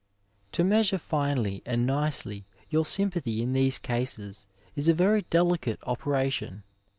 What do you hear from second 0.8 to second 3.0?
finely and nicely your